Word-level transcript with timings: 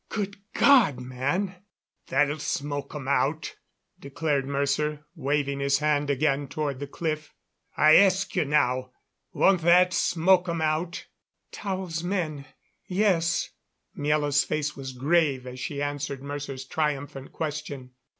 "Good 0.09 0.37
God, 0.55 0.99
man" 0.99 1.57
"That'll 2.09 2.39
smoke 2.39 2.95
'em 2.95 3.07
out," 3.07 3.55
declared 3.99 4.47
Mercer, 4.47 5.05
waving 5.13 5.59
his 5.59 5.77
hand 5.77 6.09
again 6.09 6.47
toward 6.47 6.79
the 6.79 6.87
cliff. 6.87 7.35
"I 7.77 7.97
ask 7.97 8.35
you 8.35 8.43
now, 8.45 8.93
won't 9.31 9.61
that 9.61 9.93
smoke 9.93 10.49
'em 10.49 10.59
out?" 10.59 11.05
"Tao's 11.51 12.03
men 12.03 12.47
yes." 12.87 13.51
Miela's 13.95 14.43
face 14.43 14.75
was 14.75 14.93
grave 14.93 15.45
as 15.45 15.59
she 15.59 15.83
answered 15.83 16.23
Mercer's 16.23 16.65
triumphant 16.65 17.31
question. 17.31 17.91